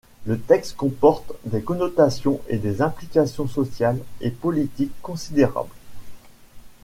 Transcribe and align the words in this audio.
Le 0.25 0.39
texte 0.39 0.77
comporte 0.77 1.31
des 1.45 1.61
connotations 1.61 2.41
et 2.47 2.57
des 2.57 2.81
implications 2.81 3.47
sociales 3.47 3.99
et 4.19 4.31
politiques 4.31 4.93
considérables. 5.03 5.69